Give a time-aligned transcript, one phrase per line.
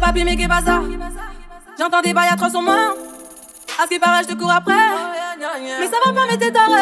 [0.00, 0.80] Papi mais qu'est pas ça.
[1.78, 2.94] J'entends des bails à 300 mains
[3.78, 4.72] À ce qui paraît je te cours après.
[5.80, 6.72] Mais ça va pas mais t'es taré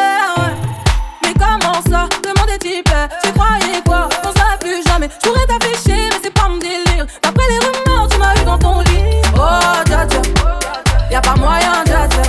[1.23, 2.07] Mais comment ça?
[2.23, 2.83] Demande est-il
[3.23, 4.09] Tu croyais quoi?
[4.23, 5.09] On se plus jamais.
[5.23, 7.05] Je pourrais t'afficher mais c'est pas mon délire.
[7.23, 9.03] D'après les rumeurs tu m'as eu dans ton lit.
[9.35, 10.21] Oh dja dja.
[11.11, 12.21] Y'a pas moyen dja dja.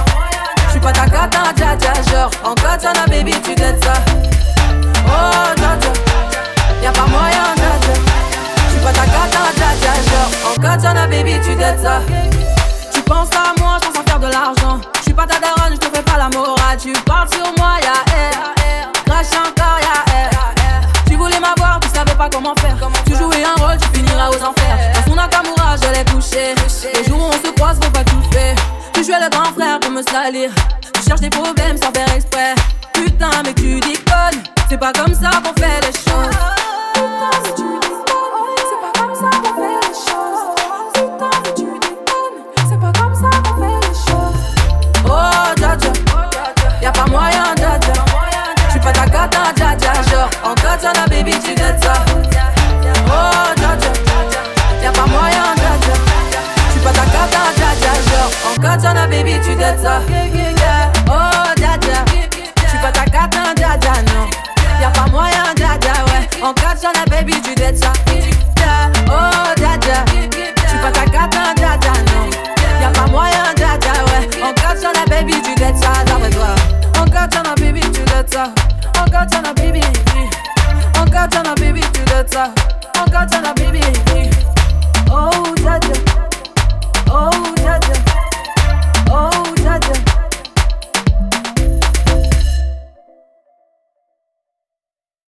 [0.68, 1.92] J'suis pas ta cata dja dja.
[2.10, 3.94] Genre en katana baby tu t'aides ça.
[5.06, 5.57] Oh
[12.92, 14.80] tu penses à moi je pense à faire de l'argent.
[15.02, 16.78] J'suis pas ta daronne j'te fais pas la morale.
[16.80, 18.92] Tu parles sur moi y'a air.
[19.04, 20.30] Crash encore y'a air.
[21.06, 22.76] Tu voulais m'avoir tu savais pas comment faire.
[23.06, 24.78] Tu jouais un rôle tu finiras aux enfers.
[24.94, 26.54] Dans son Nakamura je l'ai couché.
[26.94, 28.56] Les jours où on se croise faut pas tout faire.
[28.94, 30.50] Tu jouais le grand frère pour me salir.
[30.94, 32.54] Tu cherches des problèmes sans faire exprès.
[32.94, 34.27] Putain mais tu déconnes
[58.78, 60.00] Katana, baby, tu dettes ça.
[61.08, 64.28] Oh, Dja tu pas ta carte hein, en Dja non.
[64.80, 65.72] Y'a pas moyen, Dja
[66.06, 66.28] ouais.
[66.40, 67.92] En Katana, baby, tu dettes ça.
[69.08, 72.30] Oh, Dja tu pas ta carte hein, en Dja non.
[72.80, 73.66] Y'a pas moyen, Dja
[74.04, 74.44] ouais.
[74.44, 76.04] En Katana, baby, tu dettes ça.
[76.06, 76.54] D'après toi.
[77.00, 78.44] En Katana, baby, tu dettes ça.
[78.96, 79.82] En Katana, baby,
[81.00, 82.50] en Katana, baby, tu dettes ça.
[82.96, 83.47] En Katana,